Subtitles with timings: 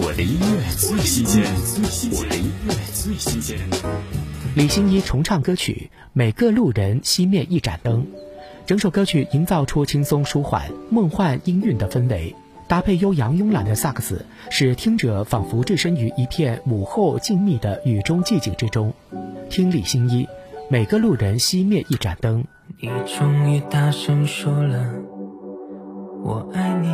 [0.00, 1.42] 我的音乐最新鲜，
[2.12, 3.58] 我的音乐最新鲜。
[4.54, 8.02] 李心一重唱歌曲《每个路人熄灭一盏灯》，
[8.64, 12.32] 整首歌曲营造出轻松舒缓、梦幻音韵的氛围，
[12.68, 18.94] 搭配悠扬慵懒的萨克斯，使听者仿佛置身于一片午后静谧的雨中寂静之中。
[19.50, 20.24] 听李心一
[20.70, 22.44] 《每个路人熄灭一盏灯》。
[22.80, 24.94] 你终于大声说了
[26.22, 26.88] 我爱你。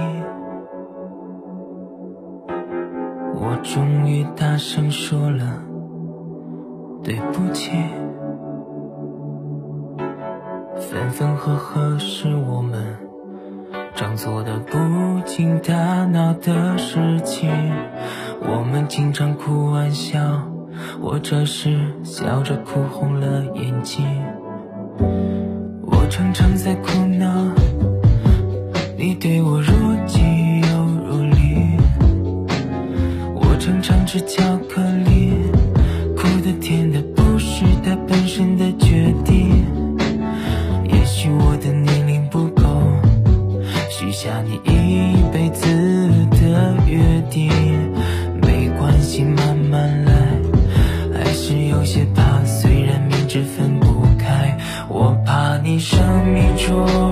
[3.46, 5.62] 我终于大声说了
[7.02, 7.70] 对不起，
[10.78, 12.96] 分分合合是我们
[13.94, 14.78] 常做的不
[15.26, 17.50] 经大脑的事情。
[18.40, 20.18] 我们经常哭玩笑，
[21.02, 24.06] 或者是笑着哭红了眼睛。
[25.82, 27.26] 我常常在苦恼，
[34.16, 35.32] 是巧克力
[36.16, 39.66] 苦的甜的不是它本身的决定。
[40.84, 42.62] 也许我的年龄不够
[43.90, 45.66] 许下你一辈子
[46.30, 47.50] 的约定。
[48.40, 50.14] 没关系慢慢来
[51.12, 54.56] 还是有些怕虽然明知分不开
[54.88, 57.03] 我怕你生命中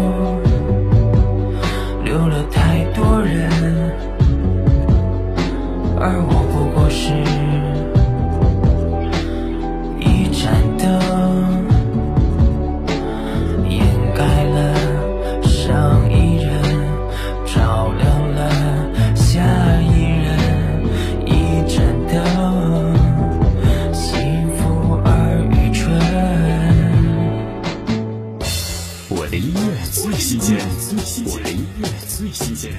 [30.92, 32.70] 最新鲜，我的音乐最新鲜。